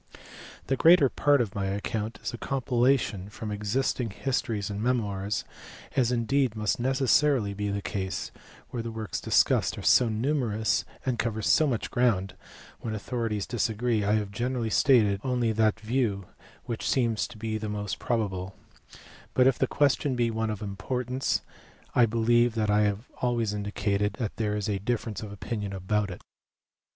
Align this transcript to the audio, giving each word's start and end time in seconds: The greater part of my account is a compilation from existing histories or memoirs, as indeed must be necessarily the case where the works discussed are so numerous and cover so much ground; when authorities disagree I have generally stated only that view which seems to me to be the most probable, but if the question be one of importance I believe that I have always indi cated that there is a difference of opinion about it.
The 0.65 0.75
greater 0.75 1.09
part 1.09 1.41
of 1.41 1.53
my 1.53 1.67
account 1.67 2.17
is 2.23 2.33
a 2.33 2.37
compilation 2.39 3.29
from 3.29 3.51
existing 3.51 4.09
histories 4.09 4.71
or 4.71 4.73
memoirs, 4.73 5.45
as 5.95 6.11
indeed 6.11 6.55
must 6.55 6.77
be 6.77 6.83
necessarily 6.87 7.53
the 7.53 7.83
case 7.83 8.31
where 8.69 8.81
the 8.81 8.89
works 8.89 9.21
discussed 9.21 9.77
are 9.77 9.83
so 9.83 10.09
numerous 10.09 10.85
and 11.05 11.19
cover 11.19 11.43
so 11.43 11.67
much 11.67 11.91
ground; 11.91 12.33
when 12.79 12.95
authorities 12.95 13.45
disagree 13.45 14.03
I 14.03 14.13
have 14.13 14.31
generally 14.31 14.71
stated 14.71 15.21
only 15.23 15.51
that 15.51 15.79
view 15.79 16.25
which 16.63 16.89
seems 16.89 17.27
to 17.27 17.37
me 17.37 17.37
to 17.37 17.37
be 17.37 17.57
the 17.59 17.69
most 17.69 17.99
probable, 17.99 18.55
but 19.35 19.45
if 19.45 19.59
the 19.59 19.67
question 19.67 20.15
be 20.15 20.31
one 20.31 20.49
of 20.49 20.63
importance 20.63 21.41
I 21.93 22.07
believe 22.07 22.55
that 22.55 22.71
I 22.71 22.85
have 22.85 23.07
always 23.21 23.53
indi 23.53 23.71
cated 23.71 24.13
that 24.13 24.37
there 24.37 24.55
is 24.55 24.67
a 24.67 24.79
difference 24.79 25.21
of 25.21 25.31
opinion 25.31 25.73
about 25.73 26.09
it. 26.09 26.21